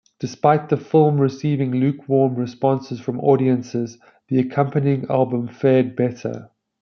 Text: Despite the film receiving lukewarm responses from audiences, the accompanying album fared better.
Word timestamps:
Despite 0.19 0.69
the 0.69 0.77
film 0.77 1.21
receiving 1.21 1.69
lukewarm 1.73 2.33
responses 2.33 2.99
from 2.99 3.19
audiences, 3.19 3.99
the 4.29 4.39
accompanying 4.39 5.05
album 5.11 5.47
fared 5.47 5.95
better. 5.95 6.49